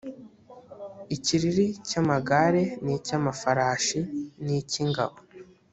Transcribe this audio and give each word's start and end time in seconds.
ikiriri 1.15 1.67
cy 1.87 1.95
amagare 2.01 2.63
n 2.83 2.85
icy 2.97 3.11
amafarashi 3.19 3.99
n 4.43 4.45
icy 4.59 4.75
ingabo 4.83 5.17